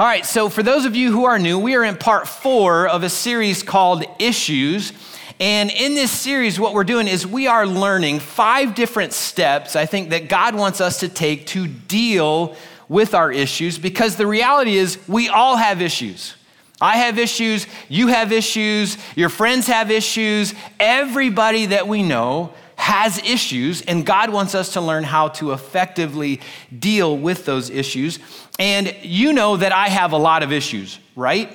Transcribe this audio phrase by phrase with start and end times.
[0.00, 2.88] All right, so for those of you who are new, we are in part four
[2.88, 4.94] of a series called Issues.
[5.38, 9.84] And in this series, what we're doing is we are learning five different steps, I
[9.84, 12.56] think, that God wants us to take to deal
[12.88, 16.34] with our issues because the reality is we all have issues.
[16.80, 23.18] I have issues, you have issues, your friends have issues, everybody that we know has
[23.18, 26.40] issues, and God wants us to learn how to effectively
[26.76, 28.18] deal with those issues.
[28.60, 31.50] And you know that I have a lot of issues, right?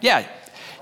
[0.00, 0.26] Yeah.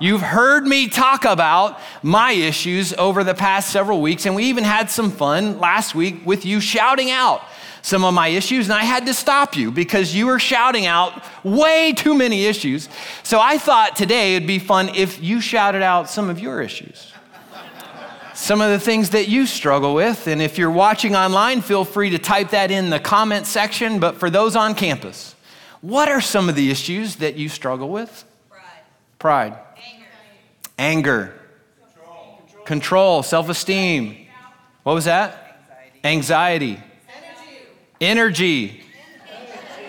[0.01, 4.63] You've heard me talk about my issues over the past several weeks, and we even
[4.63, 7.43] had some fun last week with you shouting out
[7.83, 11.25] some of my issues, and I had to stop you because you were shouting out
[11.43, 12.89] way too many issues.
[13.25, 17.14] So I thought today it'd be fun if you shouted out some of your issues.
[18.35, 20.27] Some of the things that you struggle with.
[20.27, 24.01] And if you're watching online, feel free to type that in the comment section.
[24.01, 25.35] But for those on campus,
[25.81, 28.25] what are some of the issues that you struggle with?
[28.51, 28.63] Pride.
[29.19, 29.59] Pride.
[30.79, 31.35] Anger.
[31.95, 32.43] Control.
[32.65, 33.23] Control.
[33.23, 34.27] Self esteem.
[34.83, 35.59] What was that?
[36.03, 36.73] Anxiety.
[36.73, 36.83] Anxiety.
[38.01, 38.83] Energy.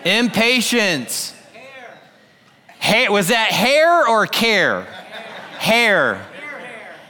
[0.06, 1.34] Impatience.
[2.80, 3.12] Hair.
[3.12, 4.84] Was that hair or care?
[5.58, 6.16] Hair.
[6.16, 6.26] Hair.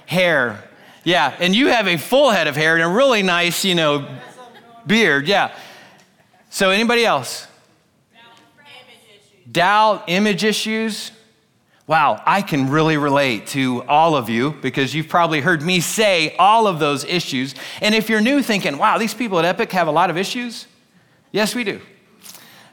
[0.06, 0.65] Hair.
[1.06, 4.06] Yeah, and you have a full head of hair and a really nice, you know,
[4.86, 5.28] beard.
[5.28, 5.56] Yeah.
[6.50, 7.48] So, anybody else?
[9.50, 11.12] Doubt, image issues.
[11.88, 16.36] Wow, I can really relate to all of you because you've probably heard me say
[16.38, 17.56] all of those issues.
[17.80, 20.66] And if you're new thinking, wow, these people at Epic have a lot of issues,
[21.36, 21.82] Yes, we do.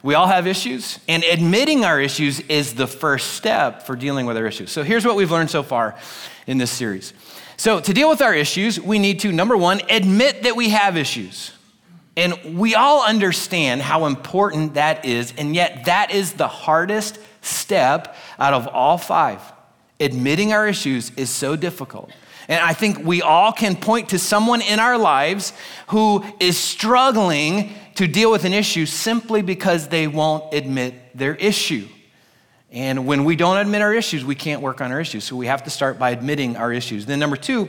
[0.05, 4.37] We all have issues, and admitting our issues is the first step for dealing with
[4.37, 4.71] our issues.
[4.71, 5.97] So here's what we've learned so far
[6.47, 7.13] in this series.
[7.63, 10.97] So, to deal with our issues, we need to, number one, admit that we have
[10.97, 11.53] issues.
[12.17, 18.17] And we all understand how important that is, and yet that is the hardest step
[18.37, 19.41] out of all five.
[20.01, 22.11] Admitting our issues is so difficult.
[22.49, 25.53] And I think we all can point to someone in our lives
[25.87, 31.87] who is struggling to deal with an issue simply because they won't admit their issue.
[32.73, 35.25] And when we don't admit our issues, we can't work on our issues.
[35.25, 37.05] So we have to start by admitting our issues.
[37.05, 37.69] Then, number two,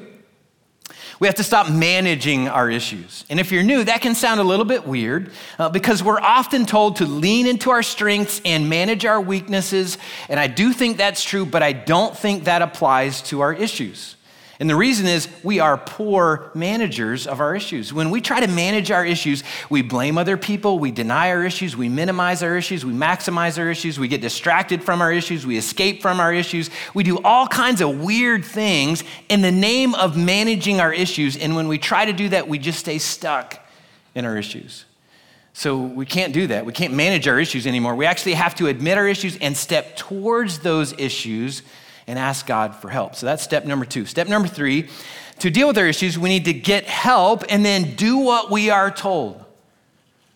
[1.19, 3.25] we have to stop managing our issues.
[3.29, 6.65] And if you're new, that can sound a little bit weird uh, because we're often
[6.65, 9.97] told to lean into our strengths and manage our weaknesses.
[10.29, 14.15] And I do think that's true, but I don't think that applies to our issues.
[14.59, 17.91] And the reason is we are poor managers of our issues.
[17.91, 21.75] When we try to manage our issues, we blame other people, we deny our issues,
[21.75, 25.57] we minimize our issues, we maximize our issues, we get distracted from our issues, we
[25.57, 26.69] escape from our issues.
[26.93, 31.35] We do all kinds of weird things in the name of managing our issues.
[31.35, 33.59] And when we try to do that, we just stay stuck
[34.13, 34.85] in our issues.
[35.53, 36.65] So we can't do that.
[36.65, 37.95] We can't manage our issues anymore.
[37.95, 41.63] We actually have to admit our issues and step towards those issues
[42.07, 43.15] and ask God for help.
[43.15, 44.05] So that's step number two.
[44.05, 44.89] Step number three
[45.39, 48.69] to deal with our issues, we need to get help and then do what we
[48.69, 49.43] are told.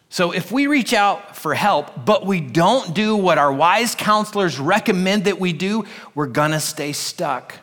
[0.10, 4.60] So if we reach out for help, but we don't do what our wise counselors
[4.60, 5.86] recommend that we do,
[6.16, 7.56] we're gonna stay stuck.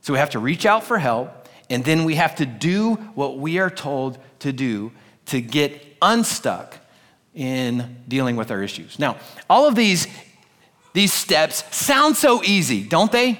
[0.00, 3.38] So we have to reach out for help, and then we have to do what
[3.38, 4.92] we are told to do
[5.26, 6.76] to get unstuck
[7.34, 8.98] in dealing with our issues.
[8.98, 9.16] Now,
[9.48, 10.06] all of these
[10.96, 13.38] these steps sound so easy, don't they?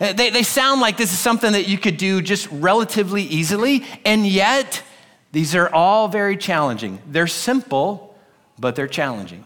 [0.00, 3.84] Uh, they, they sound like this is something that you could do just relatively easily,
[4.06, 4.82] and yet
[5.30, 6.98] these are all very challenging.
[7.06, 8.16] They're simple,
[8.58, 9.44] but they're challenging.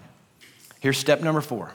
[0.79, 1.73] Here's step number four.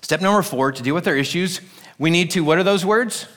[0.00, 1.60] Step number four to deal with our issues,
[1.96, 3.28] we need to, what are those words?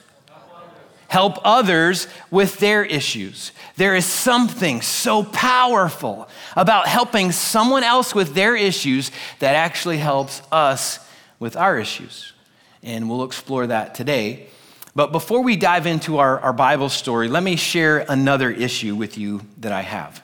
[1.16, 3.52] Help others with their issues.
[3.76, 10.42] There is something so powerful about helping someone else with their issues that actually helps
[10.52, 10.98] us
[11.38, 12.34] with our issues.
[12.82, 14.48] And we'll explore that today.
[14.94, 19.16] But before we dive into our, our Bible story, let me share another issue with
[19.16, 20.22] you that I have.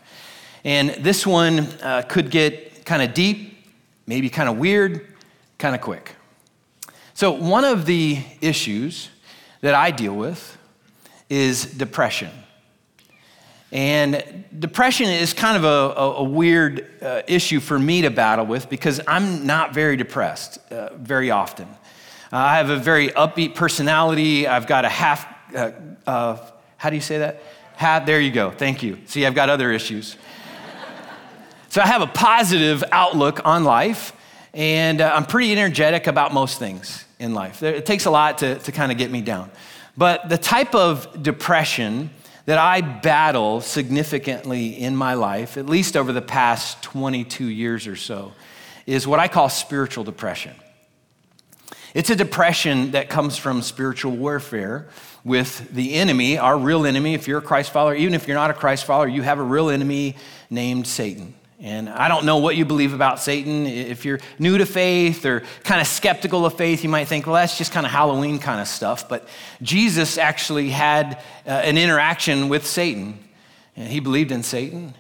[0.63, 3.67] And this one uh, could get kind of deep,
[4.07, 5.07] maybe kind of weird,
[5.57, 6.17] kind of quick.
[7.15, 9.09] So, one of the issues
[9.63, 10.59] that I deal with
[11.33, 12.29] is depression.
[13.73, 18.45] And depression is kind of a, a, a weird uh, issue for me to battle
[18.45, 21.69] with because I'm not very depressed uh, very often.
[22.31, 24.47] Uh, I have a very upbeat personality.
[24.47, 25.71] I've got a half, uh,
[26.07, 26.37] uh,
[26.77, 27.41] how do you say that?
[27.77, 28.51] Half, there you go.
[28.51, 28.99] Thank you.
[29.07, 30.19] See, I've got other issues.
[31.71, 34.13] so I have a positive outlook on life,
[34.53, 37.63] and uh, I'm pretty energetic about most things in life.
[37.63, 39.51] It takes a lot to, to kind of get me down.
[39.97, 42.11] But the type of depression
[42.47, 47.97] that I battle significantly in my life, at least over the past 22 years or
[47.97, 48.33] so,
[48.87, 50.55] is what I call spiritual depression.
[51.95, 54.89] It's a depression that comes from spiritual warfare
[55.25, 57.15] with the enemy, our real enemy.
[57.15, 59.43] If you're a Christ follower, even if you're not a Christ follower, you have a
[59.43, 60.17] real enemy
[60.49, 61.35] named Satan.
[61.63, 63.67] And I don't know what you believe about Satan.
[63.67, 67.37] If you're new to faith or kind of skeptical of faith, you might think, well,
[67.37, 69.09] that's just kind of Halloween kind of stuff.
[69.09, 69.29] But
[69.63, 73.17] Jesus actually had uh, an interaction with Satan.
[73.77, 74.95] And he believed in Satan.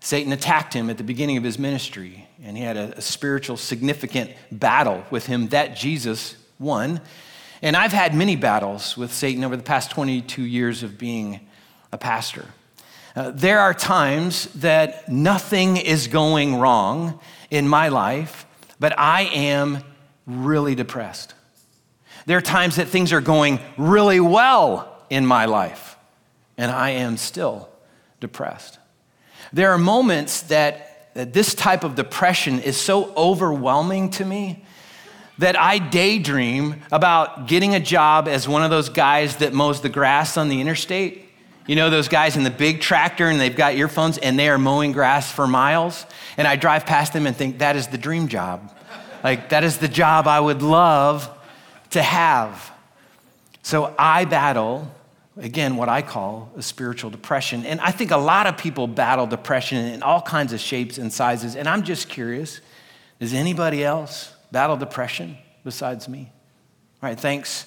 [0.00, 3.56] Satan attacked him at the beginning of his ministry, and he had a, a spiritual,
[3.56, 7.00] significant battle with him that Jesus won.
[7.62, 11.40] And I've had many battles with Satan over the past 22 years of being
[11.90, 12.46] a pastor.
[13.14, 17.20] Uh, there are times that nothing is going wrong
[17.50, 18.46] in my life,
[18.80, 19.84] but I am
[20.26, 21.34] really depressed.
[22.24, 25.96] There are times that things are going really well in my life,
[26.56, 27.68] and I am still
[28.20, 28.78] depressed.
[29.52, 34.64] There are moments that, that this type of depression is so overwhelming to me
[35.36, 39.88] that I daydream about getting a job as one of those guys that mows the
[39.90, 41.28] grass on the interstate
[41.66, 44.58] you know those guys in the big tractor and they've got earphones and they are
[44.58, 46.06] mowing grass for miles?
[46.36, 48.74] And I drive past them and think, that is the dream job.
[49.22, 51.30] Like, that is the job I would love
[51.90, 52.72] to have.
[53.62, 54.92] So I battle,
[55.36, 57.64] again, what I call a spiritual depression.
[57.64, 61.12] And I think a lot of people battle depression in all kinds of shapes and
[61.12, 61.54] sizes.
[61.54, 62.60] And I'm just curious
[63.20, 66.32] does anybody else battle depression besides me?
[67.00, 67.66] All right, thanks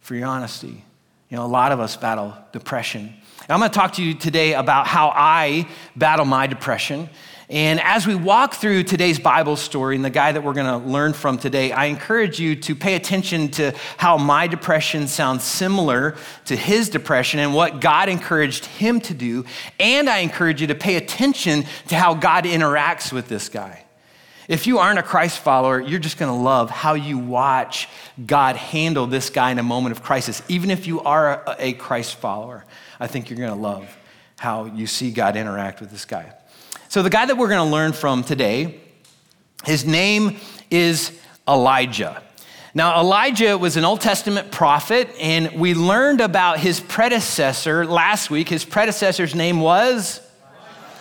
[0.00, 0.82] for your honesty.
[1.28, 3.14] You know, a lot of us battle depression.
[3.48, 7.08] I'm going to talk to you today about how I battle my depression.
[7.50, 10.86] And as we walk through today's Bible story and the guy that we're going to
[10.86, 16.16] learn from today, I encourage you to pay attention to how my depression sounds similar
[16.44, 19.46] to his depression and what God encouraged him to do.
[19.80, 23.82] And I encourage you to pay attention to how God interacts with this guy.
[24.46, 27.88] If you aren't a Christ follower, you're just going to love how you watch
[28.26, 32.16] God handle this guy in a moment of crisis, even if you are a Christ
[32.16, 32.66] follower.
[33.00, 33.96] I think you're going to love
[34.38, 36.32] how you see God interact with this guy.
[36.88, 38.80] So, the guy that we're going to learn from today,
[39.64, 40.36] his name
[40.70, 42.22] is Elijah.
[42.74, 48.48] Now, Elijah was an Old Testament prophet, and we learned about his predecessor last week.
[48.48, 50.20] His predecessor's name was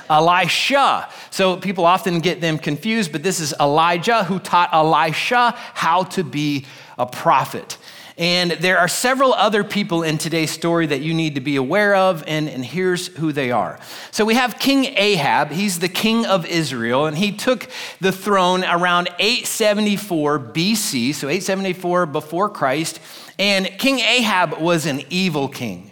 [0.10, 1.10] Elisha.
[1.30, 6.24] So people often get them confused, but this is Elijah who taught Elisha how to
[6.24, 6.66] be
[6.98, 7.78] a prophet.
[8.18, 11.96] And there are several other people in today's story that you need to be aware
[11.96, 13.80] of, and, and here's who they are.
[14.10, 15.52] So we have King Ahab.
[15.52, 17.70] He's the king of Israel, and he took
[18.02, 23.00] the throne around 874 BC, so 874 before Christ.
[23.38, 25.92] And King Ahab was an evil king.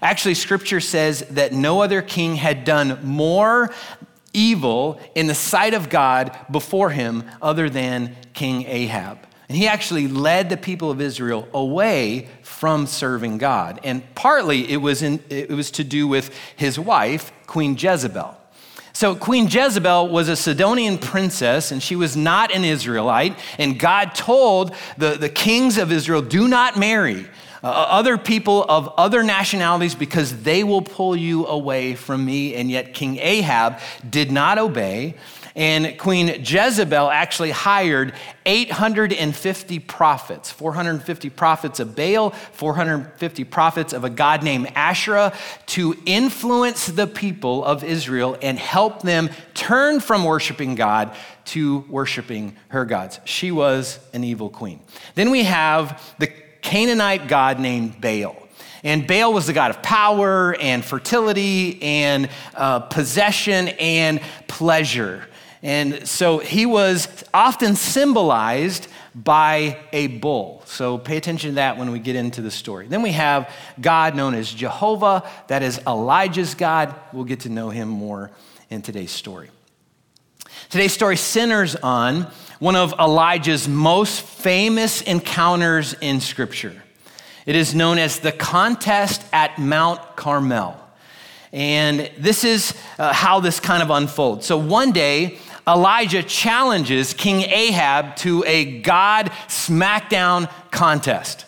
[0.00, 3.70] Actually, scripture says that no other king had done more
[4.32, 9.18] evil in the sight of God before him other than King Ahab.
[9.48, 13.80] And he actually led the people of Israel away from serving God.
[13.84, 18.36] And partly it was, in, it was to do with his wife, Queen Jezebel.
[18.92, 23.38] So, Queen Jezebel was a Sidonian princess, and she was not an Israelite.
[23.58, 27.26] And God told the, the kings of Israel, do not marry
[27.62, 32.54] uh, other people of other nationalities because they will pull you away from me.
[32.54, 35.16] And yet, King Ahab did not obey.
[35.56, 38.12] And Queen Jezebel actually hired
[38.44, 45.32] 850 prophets 450 prophets of Baal, 450 prophets of a god named Asherah
[45.68, 52.54] to influence the people of Israel and help them turn from worshiping God to worshiping
[52.68, 53.18] her gods.
[53.24, 54.80] She was an evil queen.
[55.14, 56.26] Then we have the
[56.60, 58.36] Canaanite god named Baal.
[58.84, 65.26] And Baal was the god of power and fertility and uh, possession and pleasure.
[65.62, 70.62] And so he was often symbolized by a bull.
[70.66, 72.86] So pay attention to that when we get into the story.
[72.86, 76.94] Then we have God known as Jehovah, that is Elijah's God.
[77.12, 78.30] We'll get to know him more
[78.68, 79.50] in today's story.
[80.68, 86.82] Today's story centers on one of Elijah's most famous encounters in Scripture.
[87.46, 90.82] It is known as the contest at Mount Carmel.
[91.52, 94.46] And this is uh, how this kind of unfolds.
[94.46, 101.44] So one day, Elijah challenges King Ahab to a God smackdown contest.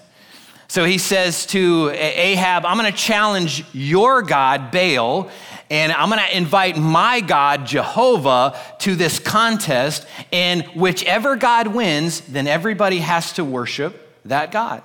[0.67, 5.31] So he says to Ahab, I'm going to challenge your God, Baal,
[5.71, 10.07] and I'm going to invite my God, Jehovah, to this contest.
[10.33, 14.83] And whichever God wins, then everybody has to worship that God.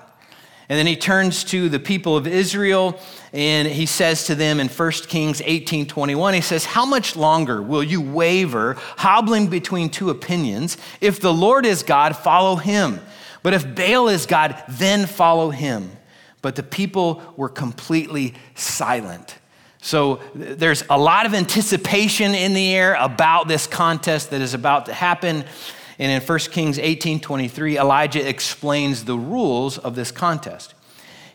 [0.69, 2.99] And then he turns to the people of Israel
[3.33, 7.61] and he says to them in 1 Kings 18 21, he says, How much longer
[7.61, 10.77] will you waver, hobbling between two opinions?
[11.01, 13.01] If the Lord is God, follow him.
[13.41, 15.91] But if Baal is God, then follow him.
[16.41, 19.37] But the people were completely silent.
[19.81, 24.85] So there's a lot of anticipation in the air about this contest that is about
[24.85, 25.43] to happen.
[25.99, 30.73] And in 1 Kings 18 23, Elijah explains the rules of this contest.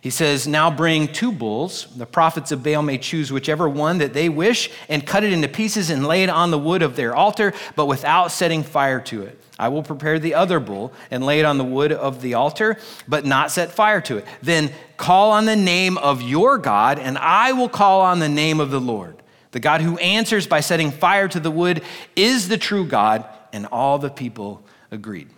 [0.00, 1.86] He says, Now bring two bulls.
[1.96, 5.48] The prophets of Baal may choose whichever one that they wish and cut it into
[5.48, 9.22] pieces and lay it on the wood of their altar, but without setting fire to
[9.22, 9.40] it.
[9.58, 12.78] I will prepare the other bull and lay it on the wood of the altar,
[13.08, 14.24] but not set fire to it.
[14.40, 18.60] Then call on the name of your God, and I will call on the name
[18.60, 19.16] of the Lord.
[19.50, 21.82] The God who answers by setting fire to the wood
[22.14, 25.28] is the true God, and all the people agreed.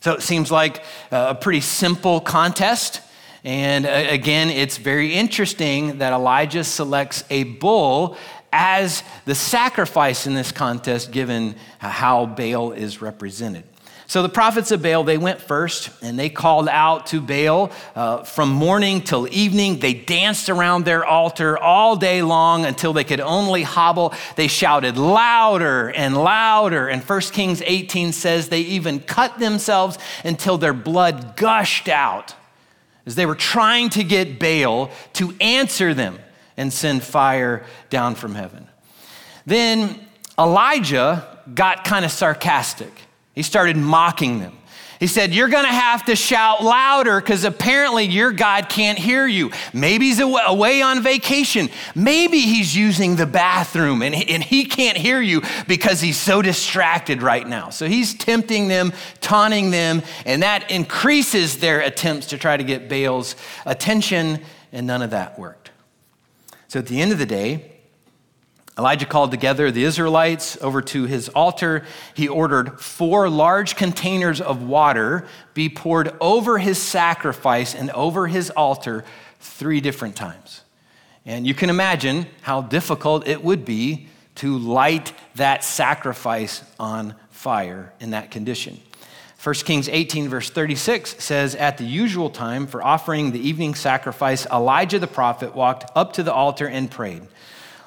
[0.00, 3.00] So it seems like a pretty simple contest.
[3.44, 8.16] And uh, again, it's very interesting that Elijah selects a bull
[8.52, 13.64] as the sacrifice in this contest, given how Baal is represented.
[14.12, 18.24] So the prophets of Baal, they went first and they called out to Baal uh,
[18.24, 19.78] from morning till evening.
[19.78, 24.12] They danced around their altar all day long until they could only hobble.
[24.36, 26.88] They shouted louder and louder.
[26.88, 32.34] And 1 Kings 18 says they even cut themselves until their blood gushed out
[33.06, 36.18] as they were trying to get Baal to answer them
[36.58, 38.68] and send fire down from heaven.
[39.46, 40.06] Then
[40.38, 42.92] Elijah got kind of sarcastic.
[43.34, 44.58] He started mocking them.
[45.02, 49.26] He said, You're going to have to shout louder because apparently your God can't hear
[49.26, 49.50] you.
[49.72, 51.70] Maybe he's away on vacation.
[51.96, 57.20] Maybe he's using the bathroom and and he can't hear you because he's so distracted
[57.20, 57.70] right now.
[57.70, 62.88] So he's tempting them, taunting them, and that increases their attempts to try to get
[62.88, 63.34] Baal's
[63.66, 64.38] attention,
[64.70, 65.72] and none of that worked.
[66.68, 67.71] So at the end of the day,
[68.78, 71.84] Elijah called together the Israelites over to his altar.
[72.14, 78.50] He ordered four large containers of water be poured over his sacrifice and over his
[78.50, 79.04] altar
[79.40, 80.62] three different times.
[81.26, 87.92] And you can imagine how difficult it would be to light that sacrifice on fire
[88.00, 88.80] in that condition.
[89.42, 94.46] 1 Kings 18, verse 36 says, At the usual time for offering the evening sacrifice,
[94.46, 97.22] Elijah the prophet walked up to the altar and prayed.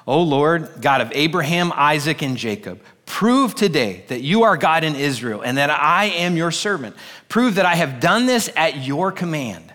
[0.06, 4.94] O Lord, God of Abraham, Isaac, and Jacob, prove today that you are God in
[4.94, 6.96] Israel and that I am your servant.
[7.28, 9.72] Prove that I have done this at your command.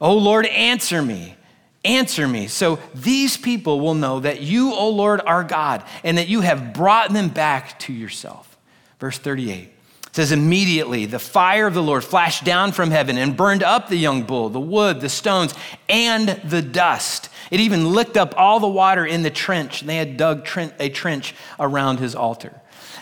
[0.00, 1.36] O Lord, answer me.
[1.84, 2.46] Answer me.
[2.46, 6.72] So these people will know that you, O Lord, are God and that you have
[6.72, 8.56] brought them back to yourself.
[9.00, 9.70] Verse 38
[10.12, 13.96] says, Immediately the fire of the Lord flashed down from heaven and burned up the
[13.96, 15.52] young bull, the wood, the stones,
[15.88, 17.28] and the dust.
[17.54, 20.44] It even licked up all the water in the trench, and they had dug
[20.80, 22.52] a trench around his altar.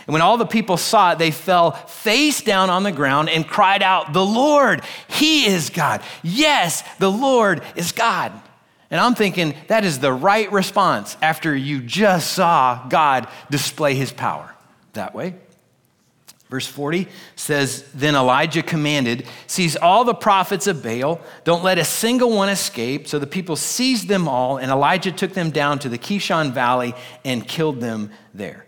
[0.06, 3.49] And when all the people saw it, they fell face down on the ground and
[3.49, 6.02] cried out, The Lord, He is God.
[6.23, 8.30] Yes, the Lord is God.
[8.90, 14.12] And I'm thinking that is the right response after you just saw God display His
[14.12, 14.54] power
[14.92, 15.35] that way.
[16.52, 21.85] Verse 40 says, Then Elijah commanded, Seize all the prophets of Baal, don't let a
[21.85, 23.09] single one escape.
[23.09, 26.92] So the people seized them all, and Elijah took them down to the Kishon Valley
[27.25, 28.66] and killed them there.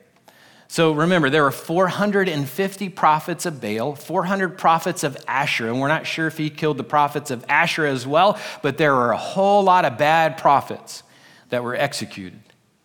[0.67, 6.07] So remember, there were 450 prophets of Baal, 400 prophets of Asherah, and we're not
[6.07, 9.63] sure if he killed the prophets of Asherah as well, but there were a whole
[9.63, 11.03] lot of bad prophets
[11.51, 12.41] that were executed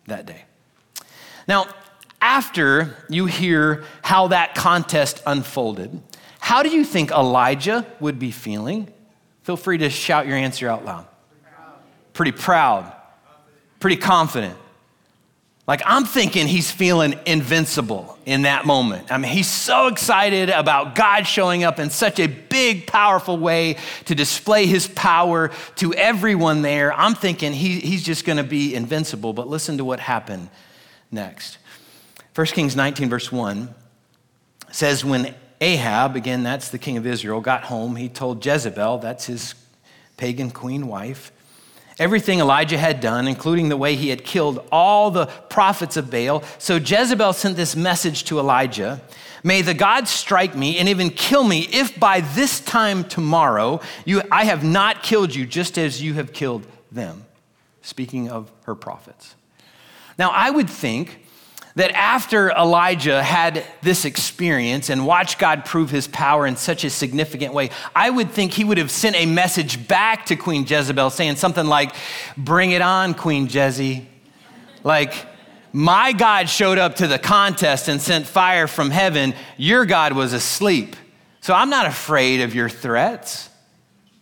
[0.08, 0.44] that day.
[1.48, 1.68] Now,
[2.20, 6.00] after you hear how that contest unfolded,
[6.38, 8.88] how do you think Elijah would be feeling?
[9.42, 11.06] Feel free to shout your answer out loud.
[12.12, 12.92] Pretty proud,
[13.78, 14.56] pretty confident.
[15.70, 19.12] Like, I'm thinking he's feeling invincible in that moment.
[19.12, 23.76] I mean, he's so excited about God showing up in such a big, powerful way
[24.06, 26.92] to display his power to everyone there.
[26.92, 29.32] I'm thinking he, he's just going to be invincible.
[29.32, 30.48] But listen to what happened
[31.12, 31.58] next.
[32.34, 33.74] 1 Kings 19, verse 1
[34.70, 39.26] says, When Ahab, again, that's the king of Israel, got home, he told Jezebel, that's
[39.26, 39.54] his
[40.16, 41.32] pagan queen wife,
[41.98, 46.42] everything Elijah had done, including the way he had killed all the prophets of Baal.
[46.58, 49.00] So Jezebel sent this message to Elijah
[49.42, 54.22] May the gods strike me and even kill me if by this time tomorrow you,
[54.30, 57.24] I have not killed you just as you have killed them.
[57.82, 59.34] Speaking of her prophets.
[60.18, 61.19] Now, I would think
[61.80, 66.90] that after Elijah had this experience and watched God prove his power in such a
[66.90, 71.08] significant way, I would think he would have sent a message back to Queen Jezebel
[71.08, 71.94] saying something like,
[72.36, 74.04] Bring it on, Queen Jezzy.
[74.84, 75.14] Like,
[75.72, 79.34] my God showed up to the contest and sent fire from heaven.
[79.56, 80.96] Your God was asleep.
[81.40, 83.48] So I'm not afraid of your threats.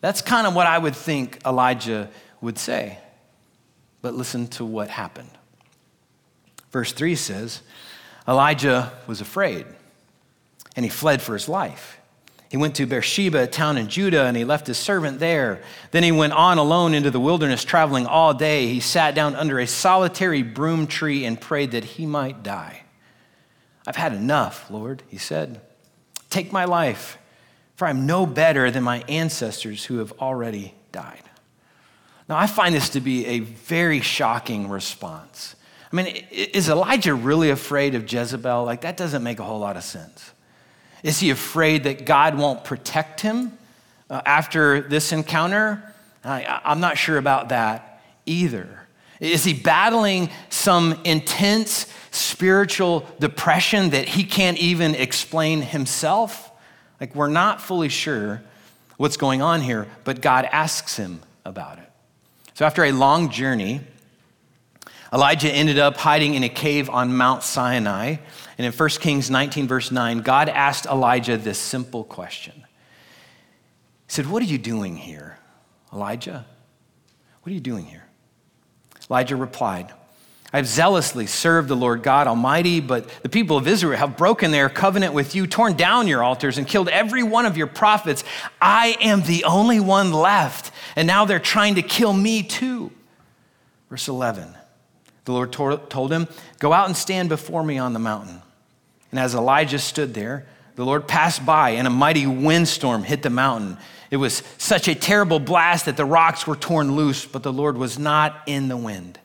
[0.00, 2.09] That's kind of what I would think Elijah
[2.41, 2.99] would say.
[4.00, 5.38] But listen to what happened.
[6.71, 7.63] Verse 3 says
[8.27, 9.67] Elijah was afraid
[10.77, 11.99] and he fled for his life.
[12.51, 15.61] He went to Beersheba, a town in Judah, and he left his servant there.
[15.91, 18.69] Then he went on alone into the wilderness, traveling all day.
[18.69, 22.85] He sat down under a solitary broom tree and prayed that he might die.
[23.87, 25.61] I've had enough, Lord, he said.
[26.31, 27.19] Take my life,
[27.77, 31.23] for I'm no better than my ancestors who have already died.
[32.29, 35.55] Now, I find this to be a very shocking response.
[35.90, 38.64] I mean, is Elijah really afraid of Jezebel?
[38.64, 40.33] Like, that doesn't make a whole lot of sense.
[41.02, 43.57] Is he afraid that God won't protect him
[44.11, 45.95] uh, after this encounter?
[46.25, 48.87] I, I'm not sure about that either.
[49.21, 56.50] Is he battling some intense spiritual depression that he can't even explain himself?
[57.00, 58.42] Like, we're not fully sure
[58.97, 61.90] what's going on here, but God asks him about it.
[62.54, 63.80] So, after a long journey,
[65.12, 68.17] Elijah ended up hiding in a cave on Mount Sinai.
[68.59, 72.55] And in 1 Kings 19, verse 9, God asked Elijah this simple question.
[74.07, 75.38] He said, What are you doing here,
[75.93, 76.45] Elijah?
[77.43, 78.05] What are you doing here?
[79.09, 79.93] Elijah replied,
[80.53, 84.50] I have zealously served the Lord God Almighty, but the people of Israel have broken
[84.50, 88.25] their covenant with you, torn down your altars, and killed every one of your prophets.
[88.61, 92.91] I am the only one left, and now they're trying to kill me too.
[93.91, 94.55] Verse 11
[95.28, 96.26] the Lord told him,
[96.58, 98.40] Go out and stand before me on the mountain.
[99.11, 103.30] And as Elijah stood there, the Lord passed by, and a mighty windstorm hit the
[103.30, 103.76] mountain.
[104.11, 107.76] It was such a terrible blast that the rocks were torn loose, but the Lord
[107.76, 109.18] was not in the wind.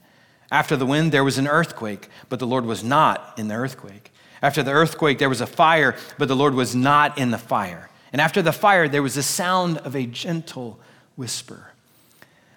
[0.52, 4.12] After the wind, there was an earthquake, but the Lord was not in the earthquake.
[4.42, 7.90] After the earthquake, there was a fire, but the Lord was not in the fire.
[8.12, 10.80] And after the fire, there was the sound of a gentle
[11.16, 11.72] whisper.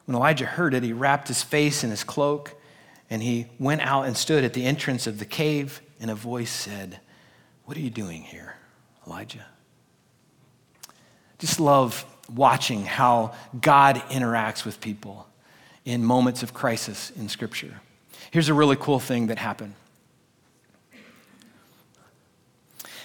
[0.05, 2.57] When Elijah heard it, he wrapped his face in his cloak
[3.11, 6.51] and he went out and stood at the entrance of the cave, and a voice
[6.51, 7.01] said,
[7.65, 8.57] What are you doing here,
[9.07, 9.47] Elijah?
[11.39, 15.29] Just love watching how God interacts with people
[15.85, 17.81] in moments of crisis in Scripture.
[18.31, 19.75] Here's a really cool thing that happened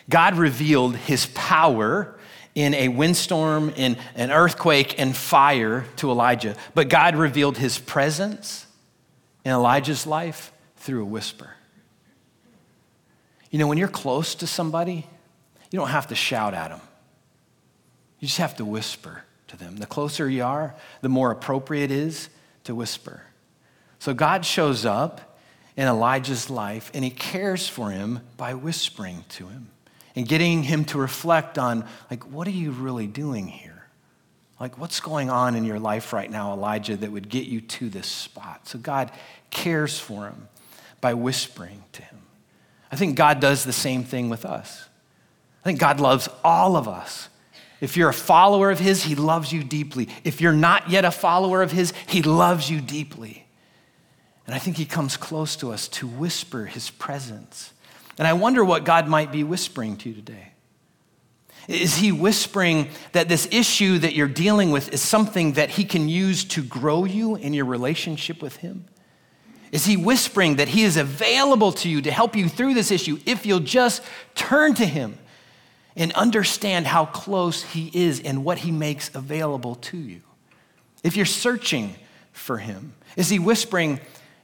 [0.09, 2.17] God revealed his power
[2.53, 8.65] in a windstorm, in an earthquake, and fire to Elijah, but God revealed his presence
[9.43, 11.55] in Elijah's life through a whisper.
[13.49, 15.05] You know, when you're close to somebody,
[15.71, 16.81] you don't have to shout at them.
[18.19, 19.77] You just have to whisper to them.
[19.77, 22.29] The closer you are, the more appropriate it is
[22.63, 23.23] to whisper.
[23.99, 25.37] So God shows up
[25.75, 29.69] in Elijah's life and he cares for him by whispering to him
[30.15, 33.70] and getting him to reflect on, like, what are you really doing here?
[34.61, 37.89] Like, what's going on in your life right now, Elijah, that would get you to
[37.89, 38.67] this spot?
[38.67, 39.11] So, God
[39.49, 40.47] cares for him
[41.01, 42.19] by whispering to him.
[42.91, 44.87] I think God does the same thing with us.
[45.61, 47.27] I think God loves all of us.
[47.79, 50.07] If you're a follower of His, He loves you deeply.
[50.23, 53.47] If you're not yet a follower of His, He loves you deeply.
[54.45, 57.73] And I think He comes close to us to whisper His presence.
[58.19, 60.50] And I wonder what God might be whispering to you today.
[61.67, 66.09] Is he whispering that this issue that you're dealing with is something that he can
[66.09, 68.85] use to grow you in your relationship with him?
[69.71, 73.19] Is he whispering that he is available to you to help you through this issue
[73.25, 74.03] if you'll just
[74.35, 75.17] turn to him
[75.95, 80.21] and understand how close he is and what he makes available to you?
[81.03, 81.95] If you're searching
[82.33, 83.99] for him, is he whispering,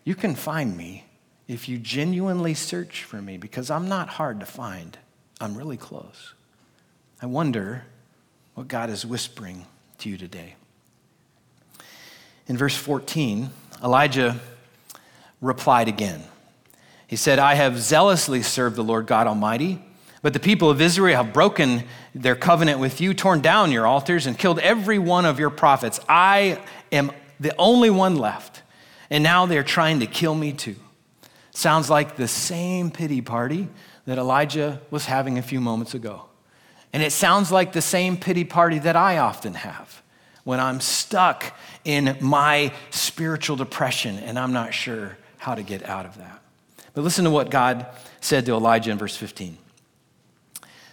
[0.05, 1.03] You can find me
[1.47, 4.97] if you genuinely search for me because I'm not hard to find,
[5.41, 6.33] I'm really close.
[7.21, 7.83] I wonder
[8.53, 9.65] what God is whispering
[9.99, 10.55] to you today.
[12.45, 13.49] In verse 14,
[13.83, 14.39] Elijah
[15.41, 16.23] replied again.
[17.07, 19.81] He said, I have zealously served the Lord God Almighty,
[20.21, 24.27] but the people of Israel have broken their covenant with you, torn down your altars,
[24.27, 25.99] and killed every one of your prophets.
[26.07, 26.59] I
[26.91, 28.61] am the only one left,
[29.09, 30.75] and now they're trying to kill me too.
[31.51, 33.67] Sounds like the same pity party
[34.05, 36.26] that Elijah was having a few moments ago.
[36.97, 40.01] And it sounds like the same pity party that I often have
[40.45, 41.55] when I'm stuck
[41.85, 46.39] in my spiritual depression and I'm not sure how to get out of that.
[46.95, 47.85] But listen to what God
[48.19, 49.59] said to Elijah in verse 15.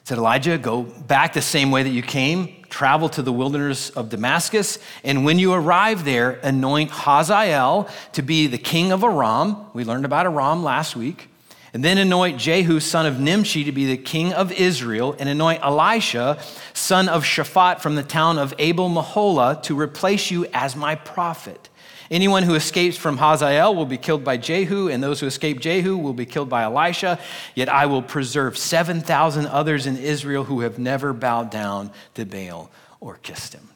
[0.03, 4.11] said, Elijah, go back the same way that you came, travel to the wilderness of
[4.11, 9.57] Damascus, and when you arrive there, anoint Hazael to be the king of Aram.
[9.73, 11.31] We learned about Aram last week.
[11.75, 15.61] And then anoint Jehu, son of Nimshi, to be the king of Israel, and anoint
[15.61, 16.39] Elisha,
[16.73, 21.69] son of Shaphat, from the town of Abel Meholah, to replace you as my prophet.
[22.13, 25.97] Anyone who escapes from Hazael will be killed by Jehu, and those who escape Jehu
[25.97, 27.19] will be killed by Elisha.
[27.57, 32.71] Yet I will preserve 7,000 others in Israel who have never bowed down to Baal
[33.01, 33.74] or kissed him.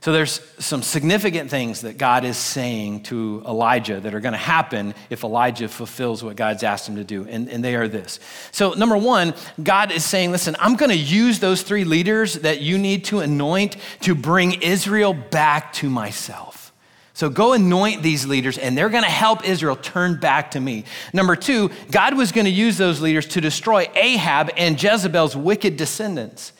[0.00, 4.38] So there's some significant things that God is saying to Elijah that are going to
[4.38, 7.26] happen if Elijah fulfills what God's asked him to do.
[7.28, 8.20] And, and they are this.
[8.52, 12.60] So, number one, God is saying, listen, I'm going to use those three leaders that
[12.60, 16.72] you need to anoint to bring Israel back to myself.
[17.18, 20.84] So go anoint these leaders, and they're going to help Israel turn back to me.
[21.12, 25.76] Number two, God was going to use those leaders to destroy Ahab and Jezebel's wicked
[25.76, 26.52] descendants.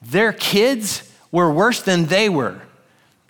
[0.00, 2.62] Their kids were worse than they were.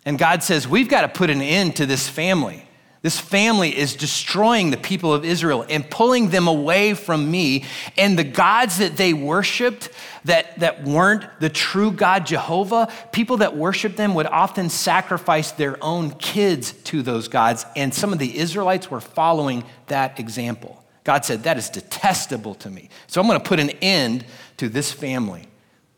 [0.07, 2.63] And God says, We've got to put an end to this family.
[3.03, 7.65] This family is destroying the people of Israel and pulling them away from me.
[7.97, 9.91] And the gods that they worshiped
[10.25, 15.77] that, that weren't the true God Jehovah, people that worshiped them would often sacrifice their
[15.85, 17.65] own kids to those gods.
[17.77, 20.85] And some of the Israelites were following that example.
[21.05, 22.89] God said, That is detestable to me.
[23.07, 24.25] So I'm going to put an end
[24.57, 25.47] to this family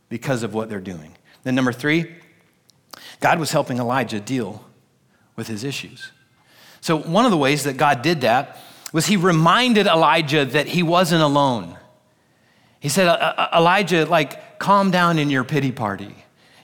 [0.09, 1.17] because of what they're doing.
[1.43, 2.15] Then, number three,
[3.21, 4.65] God was helping Elijah deal
[5.37, 6.13] with his issues.
[6.81, 8.59] So, one of the ways that God did that
[8.93, 11.77] was he reminded Elijah that he wasn't alone.
[12.81, 16.15] He said, uh, uh, uh, Elijah, like, calm down in your pity party.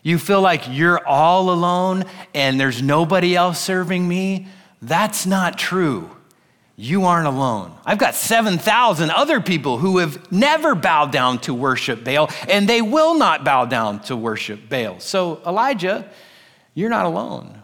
[0.03, 4.49] You feel like you're all alone and there's nobody else serving me.
[4.83, 6.11] That's not true.
[6.77, 7.73] You aren't alone.
[7.87, 12.83] I've got 7,000 other people who have never bowed down to worship Baal, and they
[12.83, 14.99] will not bow down to worship Baal.
[14.99, 16.09] So, Elijah,
[16.75, 17.63] you're not alone.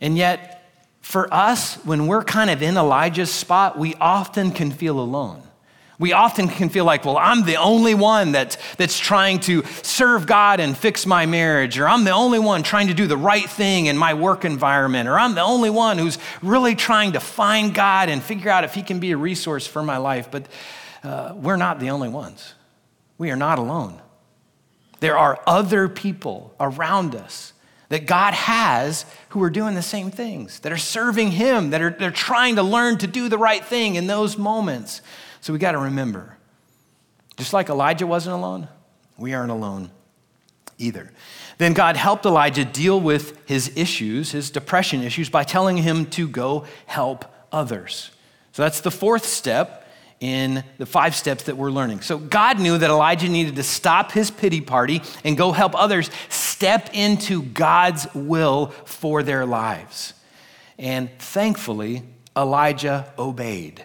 [0.00, 0.56] And yet,
[1.00, 5.42] for us, when we're kind of in Elijah's spot, we often can feel alone.
[5.98, 10.26] We often can feel like, well, I'm the only one that's, that's trying to serve
[10.26, 13.48] God and fix my marriage, or I'm the only one trying to do the right
[13.48, 17.74] thing in my work environment, or I'm the only one who's really trying to find
[17.74, 20.30] God and figure out if He can be a resource for my life.
[20.30, 20.48] But
[21.02, 22.54] uh, we're not the only ones.
[23.16, 24.02] We are not alone.
[25.00, 27.54] There are other people around us
[27.88, 31.90] that God has who are doing the same things, that are serving Him, that are
[31.90, 35.02] they're trying to learn to do the right thing in those moments.
[35.40, 36.36] So we got to remember
[37.36, 38.68] just like Elijah wasn't alone,
[39.18, 39.90] we aren't alone
[40.78, 41.10] either.
[41.58, 46.28] Then God helped Elijah deal with his issues, his depression issues, by telling him to
[46.28, 48.10] go help others.
[48.52, 49.86] So that's the fourth step
[50.20, 52.00] in the five steps that we're learning.
[52.00, 56.10] So God knew that Elijah needed to stop his pity party and go help others
[56.56, 60.14] step into God's will for their lives.
[60.78, 62.02] And thankfully,
[62.34, 63.84] Elijah obeyed.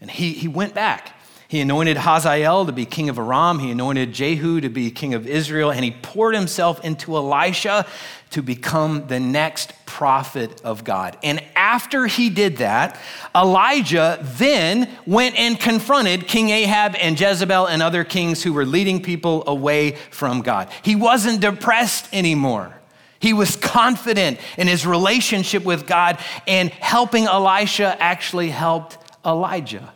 [0.00, 1.17] And he, he went back.
[1.48, 3.58] He anointed Hazael to be king of Aram.
[3.58, 5.72] He anointed Jehu to be king of Israel.
[5.72, 7.86] And he poured himself into Elisha
[8.30, 11.16] to become the next prophet of God.
[11.22, 13.00] And after he did that,
[13.34, 19.02] Elijah then went and confronted King Ahab and Jezebel and other kings who were leading
[19.02, 20.68] people away from God.
[20.82, 22.74] He wasn't depressed anymore.
[23.20, 29.94] He was confident in his relationship with God, and helping Elisha actually helped Elijah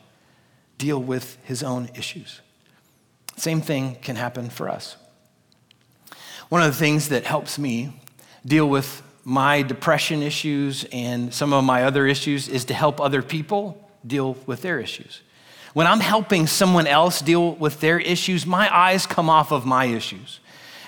[0.83, 2.40] deal with his own issues.
[3.37, 4.97] Same thing can happen for us.
[6.49, 7.92] One of the things that helps me
[8.45, 13.23] deal with my depression issues and some of my other issues is to help other
[13.23, 15.21] people deal with their issues.
[15.73, 19.85] When I'm helping someone else deal with their issues, my eyes come off of my
[19.85, 20.40] issues.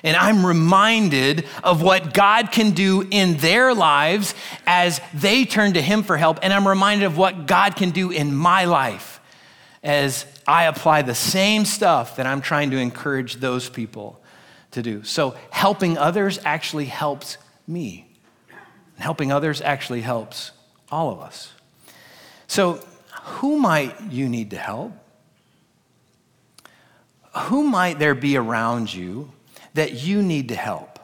[0.03, 4.35] And I'm reminded of what God can do in their lives
[4.67, 6.41] as they turn to Him for help.
[6.43, 9.14] And I'm reminded of what God can do in my life
[9.85, 14.21] as I apply the same stuff that I'm trying to encourage those people
[14.71, 15.05] to do.
[15.05, 18.09] So helping others actually helps me.
[18.97, 20.53] Helping others actually helps
[20.91, 21.53] all of us.
[22.47, 22.85] So,
[23.23, 24.93] who might you need to help?
[27.37, 29.33] Who might there be around you
[29.73, 31.01] that you need to help?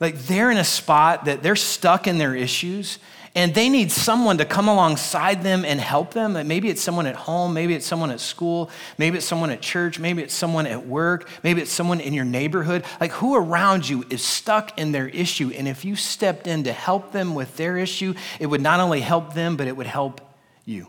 [0.00, 2.98] Like they're in a spot that they're stuck in their issues
[3.34, 6.34] and they need someone to come alongside them and help them.
[6.46, 9.98] Maybe it's someone at home, maybe it's someone at school, maybe it's someone at church,
[9.98, 12.84] maybe it's someone at work, maybe it's someone in your neighborhood.
[13.00, 15.50] Like who around you is stuck in their issue?
[15.56, 19.00] And if you stepped in to help them with their issue, it would not only
[19.00, 20.20] help them, but it would help
[20.64, 20.88] you.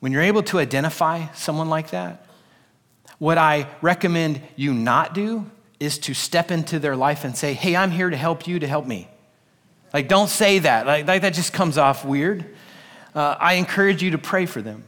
[0.00, 2.26] when you're able to identify someone like that,
[3.18, 7.74] what I recommend you not do is to step into their life and say, Hey,
[7.74, 9.08] I'm here to help you to help me.
[9.94, 10.86] Like, don't say that.
[10.86, 12.44] Like, like that just comes off weird.
[13.14, 14.82] Uh, I encourage you to pray for them.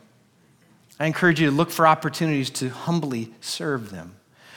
[0.99, 4.17] I encourage you to look for opportunities to humbly serve them.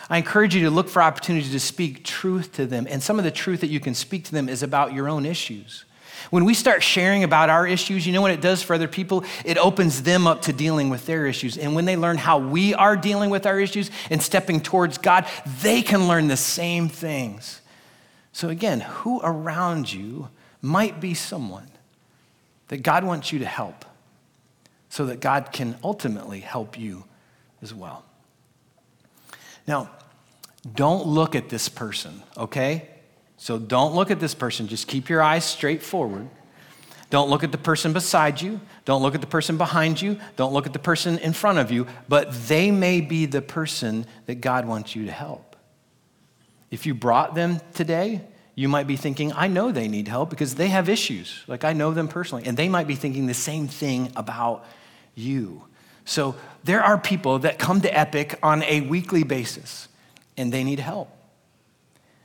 [0.10, 2.88] I encourage you to look for opportunities to speak truth to them.
[2.90, 5.24] And some of the truth that you can speak to them is about your own
[5.24, 5.86] issues.
[6.32, 9.24] When we start sharing about our issues, you know what it does for other people?
[9.46, 11.58] It opens them up to dealing with their issues.
[11.58, 15.28] And when they learn how we are dealing with our issues and stepping towards God,
[15.62, 17.62] they can learn the same things.
[18.32, 20.30] So, again, who around you
[20.62, 21.70] might be someone
[22.68, 23.86] that God wants you to help
[24.90, 27.06] so that God can ultimately help you
[27.62, 28.04] as well?
[29.68, 29.90] Now,
[30.76, 32.90] don't look at this person, okay?
[33.38, 34.68] So don't look at this person.
[34.68, 36.28] Just keep your eyes straight forward.
[37.10, 38.60] Don't look at the person beside you.
[38.86, 40.20] Don't look at the person behind you.
[40.36, 41.88] Don't look at the person in front of you.
[42.08, 45.56] But they may be the person that God wants you to help.
[46.70, 48.22] If you brought them today,
[48.60, 51.46] you might be thinking, I know they need help because they have issues.
[51.48, 52.44] Like I know them personally.
[52.46, 54.66] And they might be thinking the same thing about
[55.16, 55.64] you.
[56.04, 59.88] So there are people that come to Epic on a weekly basis
[60.36, 61.10] and they need help.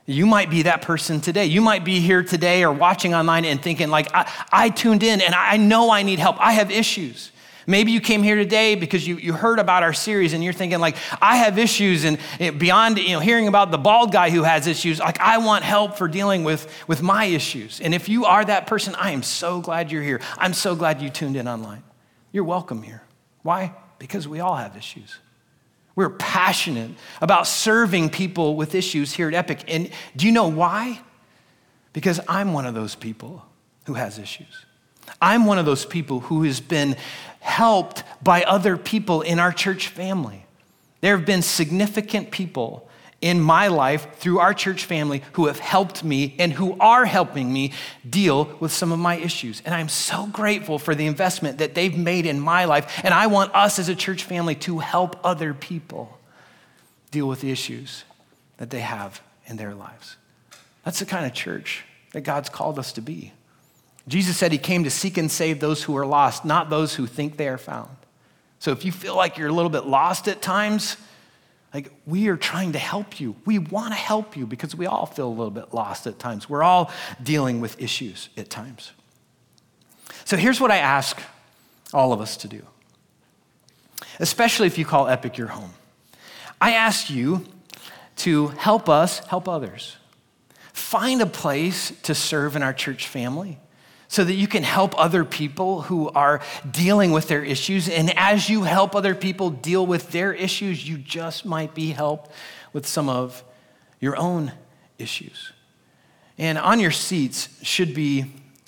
[0.07, 1.45] You might be that person today.
[1.45, 5.21] You might be here today or watching online and thinking, like, I, I, tuned in
[5.21, 6.37] and I know I need help.
[6.41, 7.31] I have issues.
[7.67, 10.81] Maybe you came here today because you, you heard about our series and you're thinking,
[10.81, 12.05] like, I have issues.
[12.05, 15.39] And eh, beyond you know, hearing about the bald guy who has issues, like, I
[15.39, 17.81] want help for dealing with, with my issues.
[17.81, 20.21] And if you are that person, I am so glad you're here.
[20.37, 21.83] I'm so glad you tuned in online.
[22.33, 23.03] You're welcome here.
[23.43, 23.75] Why?
[23.99, 25.19] Because we all have issues.
[25.97, 29.65] We're passionate about serving people with issues here at Epic.
[29.69, 31.01] And do you know why?
[31.93, 33.45] Because I'm one of those people
[33.87, 34.67] who has issues.
[35.21, 36.97] I'm one of those people who has been
[37.45, 40.47] helped by other people in our church family.
[41.03, 42.89] There have been significant people
[43.21, 47.53] in my life through our church family who have helped me and who are helping
[47.53, 47.73] me
[48.09, 49.63] deal with some of my issues.
[49.65, 53.01] And I'm so grateful for the investment that they've made in my life.
[53.05, 56.19] And I want us as a church family to help other people
[57.11, 58.05] deal with the issues
[58.57, 60.17] that they have in their lives.
[60.85, 63.33] That's the kind of church that God's called us to be.
[64.07, 67.07] Jesus said he came to seek and save those who are lost, not those who
[67.07, 67.97] think they are found.
[68.59, 70.97] So if you feel like you're a little bit lost at times,
[71.73, 73.35] like, we are trying to help you.
[73.45, 76.49] We want to help you because we all feel a little bit lost at times.
[76.49, 78.93] We're all dealing with issues at times.
[80.25, 81.21] So, here's what I ask
[81.93, 82.63] all of us to do,
[84.21, 85.75] especially if you call Epic your home.
[86.61, 87.45] I ask you
[88.19, 89.97] to help us help others.
[90.73, 93.59] Find a place to serve in our church family
[94.15, 97.89] so that you can help other people who are dealing with their issues.
[97.89, 102.31] And as you help other people deal with their issues, you just might be helped
[102.73, 103.43] with some of
[103.99, 104.53] your own
[105.01, 105.53] issues.
[106.39, 108.27] And on your seats should be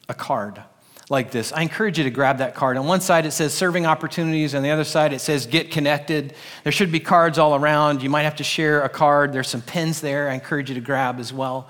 [0.09, 0.61] a card
[1.09, 1.53] like this.
[1.53, 2.77] I encourage you to grab that card.
[2.77, 4.53] On one side, it says serving opportunities.
[4.53, 6.35] On the other side, it says get connected.
[6.65, 8.03] There should be cards all around.
[8.03, 9.33] You might have to share a card.
[9.33, 10.29] There's some pins there.
[10.29, 11.69] I encourage you to grab as well.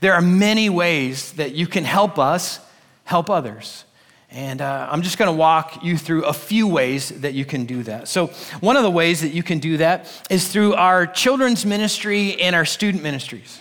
[0.00, 2.60] There are many ways that you can help us
[3.08, 3.86] help others.
[4.30, 7.64] And uh, I'm just going to walk you through a few ways that you can
[7.64, 8.06] do that.
[8.08, 8.26] So,
[8.60, 12.54] one of the ways that you can do that is through our children's ministry and
[12.54, 13.58] our student ministries.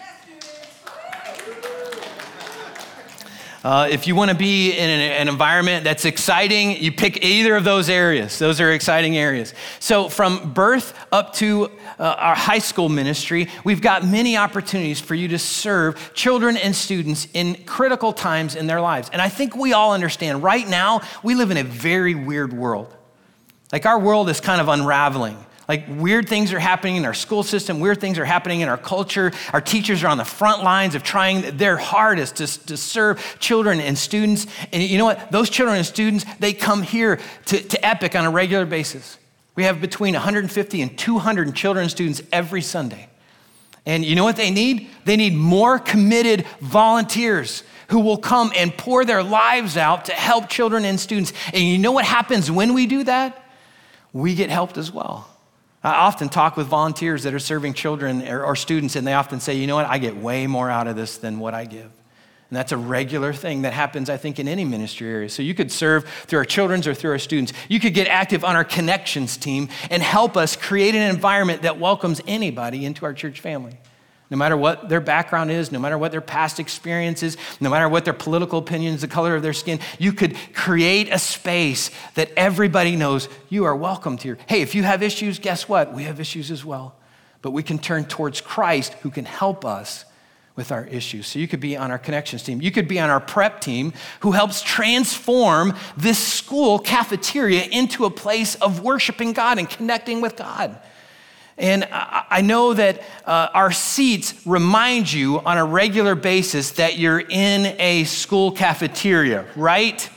[3.68, 7.54] Uh, if you want to be in an, an, environment that's exciting, you pick either
[7.54, 8.40] of those areas.
[8.40, 9.54] Those are exciting areas.
[9.82, 15.16] So, from birth up to uh, our high school ministry, we've got many opportunities for
[15.16, 19.10] you to serve children and students in critical times in their lives.
[19.12, 22.96] And I think we all understand right now, we live in a very weird world.
[23.74, 25.46] Like, our world is kind of unraveling.
[25.68, 28.78] Like weird things are happening in our school system, weird things are happening in our
[28.78, 29.34] culture.
[29.52, 33.82] Our teachers are on the front lines of trying their hardest to, to serve children
[33.82, 34.48] and students.
[34.72, 35.32] And you know what?
[35.32, 39.18] Those children and students, they come here to, to Epic on a regular basis.
[39.56, 43.10] We have between 150 and 200 children and students every Sunday.
[43.86, 44.90] And you know what they need?
[45.06, 50.50] They need more committed volunteers who will come and pour their lives out to help
[50.50, 51.34] children and students.
[51.54, 53.44] And you know what happens when we do that?
[54.14, 55.37] We get helped as well.
[55.88, 59.40] I often talk with volunteers that are serving children or, or, students, and they often
[59.40, 61.90] say, you know what, I get way more out of this than what I give.
[62.50, 65.30] And that's a regular thing that happens, I think, in any ministry area.
[65.30, 67.54] So you could serve through our children's or through our students.
[67.70, 71.80] You could get active on our connections team and help us create an environment that
[71.80, 73.78] welcomes anybody into our church family.
[74.30, 77.88] No matter what their background is, no matter what their past experience is, no matter
[77.88, 82.32] what their political opinions, the color of their skin, you could create a space that
[82.36, 84.38] everybody knows you are welcomed here.
[84.48, 85.94] Hey, if you have issues, guess what?
[85.94, 86.96] We have issues as well.
[87.42, 90.04] But we can turn towards Christ who can help us
[90.58, 91.28] with our issues.
[91.28, 92.62] So you could be on our connections team.
[92.62, 98.10] You could be on our prep team who helps transform this school cafeteria into a
[98.10, 100.78] place of worshiping God and connecting with God.
[101.58, 107.20] And I know that uh, our seats remind you on a regular basis that you're
[107.20, 110.08] in a school cafeteria, right?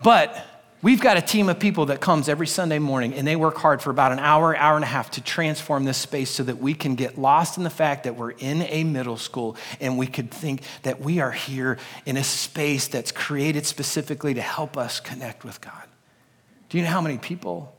[0.00, 0.46] But
[0.82, 3.82] we've got a team of people that comes every Sunday morning and they work hard
[3.82, 6.74] for about an hour, hour and a half to transform this space so that we
[6.74, 10.30] can get lost in the fact that we're in a middle school and we could
[10.30, 15.44] think that we are here in a space that's created specifically to help us connect
[15.44, 15.82] with God.
[16.68, 17.74] Do you know how many people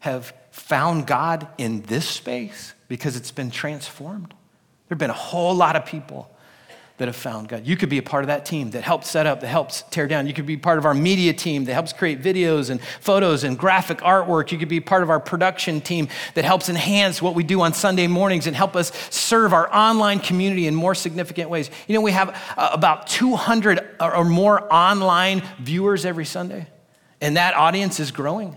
[0.00, 4.30] have found God in this space because it's been transformed.
[4.30, 6.30] There have been a whole lot of people
[6.96, 7.66] that have found God.
[7.66, 10.08] You could be a part of that team that helps set up, that helps tear
[10.08, 10.26] down.
[10.26, 13.58] You could be part of our media team that helps create videos and photos and
[13.58, 14.50] graphic artwork.
[14.50, 17.74] You could be part of our production team that helps enhance what we do on
[17.74, 21.70] Sunday mornings and help us serve our online community in more significant ways.
[21.86, 26.66] You know, we have uh, about 200 or more online viewers every Sunday,
[27.20, 28.56] and that audience is growing.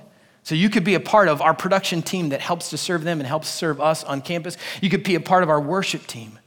[0.49, 3.19] So you could be a part of our production team that helps to serve them
[3.19, 4.57] and helps serve us on campus.
[4.81, 6.39] You could be a part of our worship team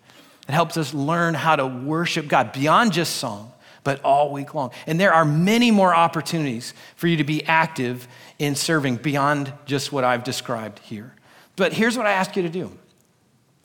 [0.44, 3.52] that helps us learn how to worship God beyond just song,
[3.84, 4.72] but all week long.
[4.88, 8.08] And there are many more opportunities for you to be active
[8.40, 11.14] in serving beyond just what I've described here.
[11.54, 12.76] But here's what I ask you to do.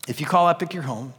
[0.07, 1.15] If you call Epic your home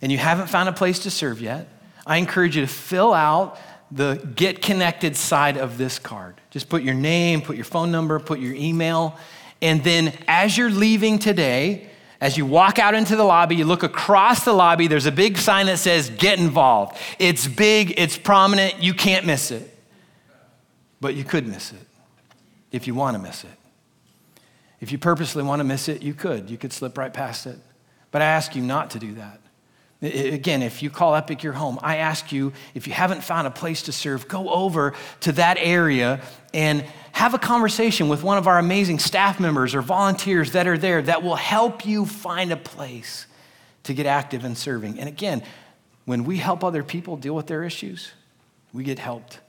[0.00, 1.68] and you haven't found a place to serve yet,
[2.06, 3.58] I encourage you to fill out
[3.90, 6.40] the get connected side of this card.
[6.50, 9.18] Just put your name, put your phone number, put your email.
[9.60, 11.88] And then as you're leaving today,
[12.20, 15.38] as you walk out into the lobby, you look across the lobby, there's a big
[15.38, 16.96] sign that says get involved.
[17.18, 19.66] It's big, it's prominent, you can't miss it.
[21.00, 21.86] But you could miss it
[22.70, 23.50] if you want to miss it.
[24.80, 26.50] If you purposely want to miss it, you could.
[26.50, 27.58] You could slip right past it.
[28.10, 29.40] But I ask you not to do that.
[30.02, 33.50] Again, if you call Epic your home, I ask you, if you haven't found a
[33.50, 36.22] place to serve, go over to that area
[36.54, 40.78] and have a conversation with one of our amazing staff members or volunteers that are
[40.78, 43.26] there that will help you find a place
[43.82, 44.98] to get active in serving.
[44.98, 45.42] And again,
[46.06, 48.12] when we help other people deal with their issues,
[48.72, 49.40] we get helped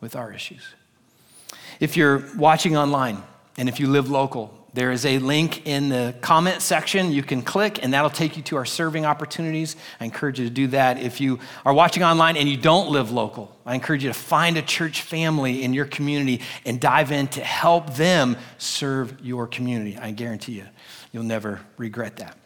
[0.00, 0.74] with our issues.
[1.80, 3.22] If you're watching online
[3.58, 7.42] and if you live local, there is a link in the comment section you can
[7.42, 9.76] click, and that'll take you to our serving opportunities.
[9.98, 10.98] I encourage you to do that.
[10.98, 14.56] If you are watching online and you don't live local, I encourage you to find
[14.56, 19.96] a church family in your community and dive in to help them serve your community.
[19.96, 20.66] I guarantee you,
[21.12, 22.36] you'll never regret that.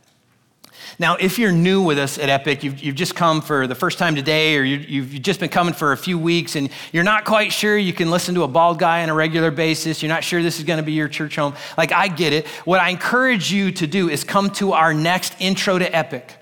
[0.98, 3.98] Now, if you're new with us at Epic, you've, you've just come for the first
[3.98, 7.24] time today, or you, have just been coming for a few weeks, and you're not
[7.24, 10.24] quite sure you can listen to a bald guy on a regular basis, you're not
[10.24, 12.46] sure this is going to be your church home, like I get it.
[12.64, 16.36] What I encourage you to do is come to our next intro to Epic.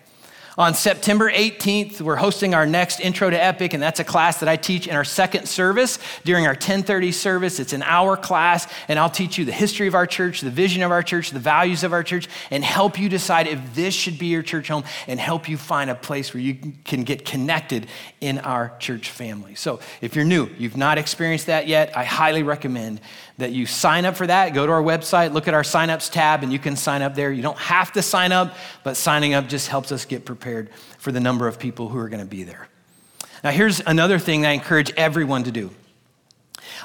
[0.61, 4.49] On September 18th, we're hosting our next Intro to Epic, and that's a class that
[4.51, 7.59] I teach in our second service during our 1030 service.
[7.59, 10.83] It's an hour class, and I'll teach you the history of our church, the vision
[10.83, 14.19] of our church, the values of our church, and help you decide if this should
[14.19, 17.87] be your church home and help you find a place where you can get connected
[18.21, 19.55] in our church family.
[19.55, 23.01] So if you're new, you've not experienced that yet, I highly recommend
[23.41, 24.55] that you sign up for that.
[24.55, 27.33] Go to our website, look at our signups tab, and you can sign up there.
[27.33, 31.13] You don't have to sign up, but signing up just helps us get prepared for
[31.13, 32.69] the number of people who are going to be there.
[33.43, 35.71] Now, here's another thing I encourage everyone to do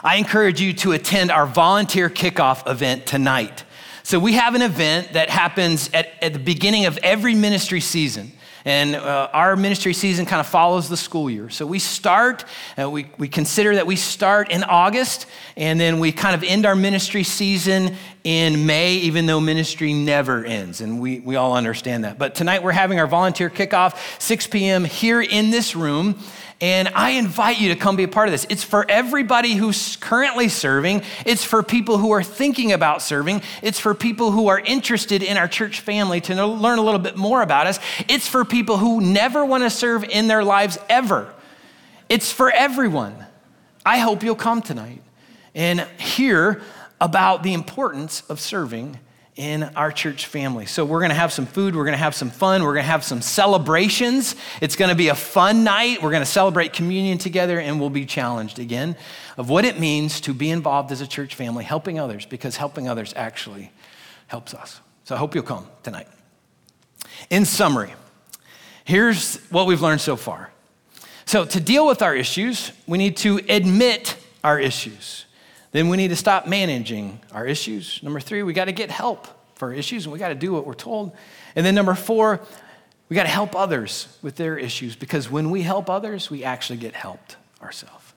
[0.03, 3.63] I encourage you to attend our volunteer kickoff event tonight.
[4.03, 8.31] So, we have an event that happens at, at the beginning of every ministry season.
[8.65, 11.51] And uh, our ministry season kind of follows the school year.
[11.51, 12.45] So we start,
[12.79, 16.65] uh, we, we consider that we start in August, and then we kind of end
[16.65, 20.81] our ministry season in May, even though ministry never ends.
[20.81, 22.17] And we, we all understand that.
[22.17, 24.83] But tonight we're having our volunteer kickoff, 6 p.m.
[24.83, 26.19] here in this room.
[26.61, 28.47] And I invite you to come be a part of this.
[28.49, 33.79] It's for everybody who's currently serving, it's for people who are thinking about serving, it's
[33.79, 37.41] for people who are interested in our church family to learn a little bit more
[37.41, 41.33] about us, it's for people who never want to serve in their lives ever.
[42.07, 43.25] It's for everyone.
[43.85, 45.01] I hope you'll come tonight
[45.53, 46.61] and hear
[47.01, 48.99] about the importance of serving
[49.35, 50.65] in our church family.
[50.65, 53.21] So, we're gonna have some food, we're gonna have some fun, we're gonna have some
[53.21, 54.35] celebrations.
[54.61, 56.01] It's gonna be a fun night.
[56.01, 58.95] We're gonna celebrate communion together, and we'll be challenged again
[59.37, 62.87] of what it means to be involved as a church family, helping others, because helping
[62.87, 63.71] others actually
[64.27, 64.79] helps us.
[65.03, 66.07] So, I hope you'll come tonight.
[67.29, 67.93] In summary,
[68.85, 70.51] here's what we've learned so far.
[71.25, 75.24] So, to deal with our issues, we need to admit our issues.
[75.75, 77.99] Then we need to stop managing our issues.
[78.01, 80.53] Number three, we got to get help for our issues and we got to do
[80.53, 81.11] what we're told.
[81.53, 82.39] And then number four,
[83.09, 86.77] we got to help others with their issues because when we help others, we actually
[86.77, 88.13] get helped ourselves.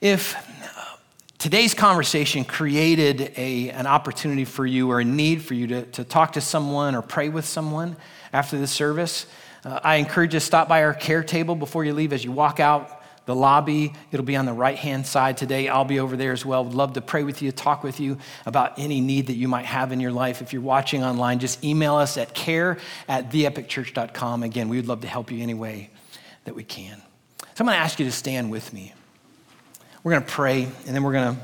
[0.00, 0.34] If
[0.76, 0.96] uh,
[1.38, 6.02] today's conversation created a, an opportunity for you or a need for you to, to
[6.02, 7.94] talk to someone or pray with someone
[8.32, 9.26] after the service,
[9.64, 12.32] uh, I encourage you to stop by our care table before you leave as you
[12.32, 12.99] walk out
[13.30, 13.92] the lobby.
[14.10, 15.68] It'll be on the right hand side today.
[15.68, 16.64] I'll be over there as well.
[16.64, 19.66] Would love to pray with you, talk with you about any need that you might
[19.66, 20.42] have in your life.
[20.42, 24.42] If you're watching online, just email us at care at theepicchurch.com.
[24.42, 25.90] Again, we would love to help you any way
[26.44, 27.00] that we can.
[27.38, 28.94] So I'm going to ask you to stand with me.
[30.02, 31.40] We're going to pray, and then we're going to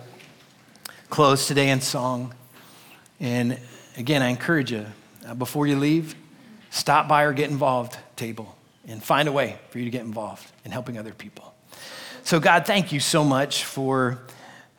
[1.08, 2.34] close today in song.
[3.20, 3.60] And
[3.96, 4.86] again, I encourage you,
[5.24, 6.16] uh, before you leave,
[6.70, 8.56] stop by or get involved table
[8.88, 11.45] and find a way for you to get involved in helping other people.
[12.26, 14.18] So, God, thank you so much for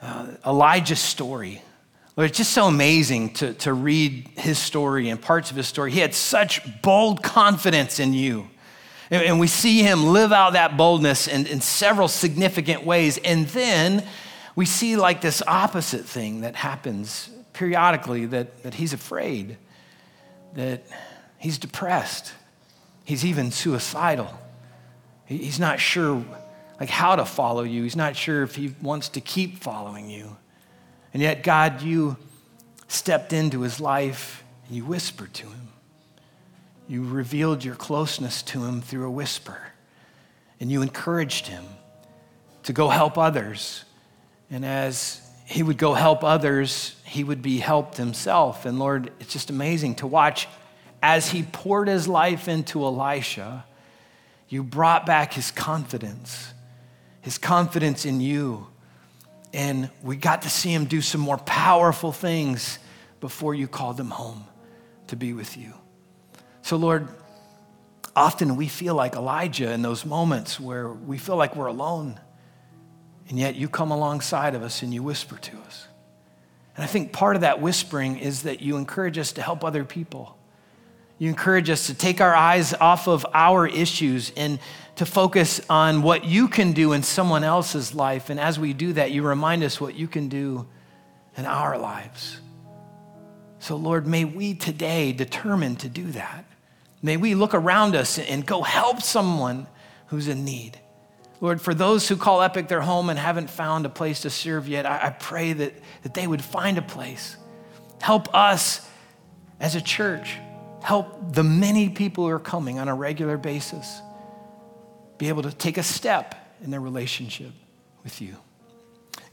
[0.02, 1.62] uh, Elijah's story.
[2.18, 5.92] Lord, it's just so amazing to, to read his story and parts of his story.
[5.92, 8.50] He had such bold confidence in you.
[9.10, 13.18] And, and we see him live out that boldness in, in several significant ways.
[13.18, 14.06] And then
[14.58, 19.56] we see like this opposite thing that happens periodically that, that he's afraid,
[20.56, 20.84] that
[21.38, 22.34] he's depressed,
[23.06, 24.38] he's even suicidal.
[25.28, 26.26] He's not sure
[26.80, 27.84] like how to follow you.
[27.84, 30.38] He's not sure if he wants to keep following you.
[31.14, 32.18] And yet, God, you
[32.88, 35.70] stepped into his life and you whispered to him.
[36.88, 39.60] You revealed your closeness to him through a whisper.
[40.60, 41.66] And you encouraged him
[42.64, 43.84] to go help others.
[44.50, 48.66] And as he would go help others, he would be helped himself.
[48.66, 50.48] And Lord, it's just amazing to watch
[51.02, 53.66] as he poured his life into Elisha,
[54.50, 56.54] you brought back his confidence
[57.28, 58.66] his confidence in you.
[59.54, 62.80] And we got to see him do some more powerful things
[63.20, 64.46] before you called him home
[65.08, 65.74] to be with you.
[66.62, 67.10] So, Lord,
[68.16, 72.18] often we feel like Elijah in those moments where we feel like we're alone.
[73.28, 75.86] And yet you come alongside of us and you whisper to us.
[76.78, 79.84] And I think part of that whispering is that you encourage us to help other
[79.84, 80.37] people.
[81.20, 84.60] You encourage us to take our eyes off of our issues and
[84.98, 88.30] to focus on what you can do in someone else's life.
[88.30, 90.68] And as we do that, you remind us what you can do
[91.36, 92.40] in our lives.
[93.60, 96.46] So, Lord, may we today determine to do that.
[97.02, 99.68] May we look around us and go help someone
[100.08, 100.80] who's in need.
[101.42, 104.68] Lord, for those who call Epic their home and haven't found a place to serve
[104.68, 107.38] yet, I, pray that, that they would find a place.
[108.02, 108.88] Help us
[109.60, 110.38] as a church.
[110.88, 114.02] Help the many people who are coming on a regular basis
[115.18, 116.34] be able to take a step
[116.64, 117.52] in their relationship
[118.06, 118.38] with you.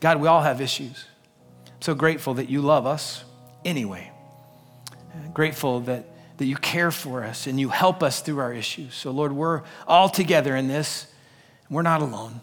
[0.01, 1.05] God, we all have issues.
[1.69, 3.23] I'm so grateful that you love us
[3.65, 4.11] anyway.
[4.91, 6.07] Uh, grateful that,
[6.39, 8.93] that you care for us and you help us through our issues.
[8.97, 11.07] So, Lord, we're all together in this.
[11.71, 12.41] We're not alone.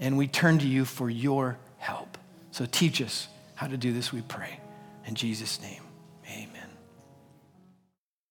[0.00, 2.18] And we turn to you for your help.
[2.50, 4.58] So, teach us how to do this, we pray.
[5.06, 5.81] In Jesus' name.